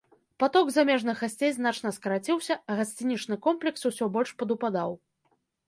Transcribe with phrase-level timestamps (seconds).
[0.43, 4.91] Паток замежных гасцей значна скараціўся, а гасцінічны комплекс усё больш падупадаў.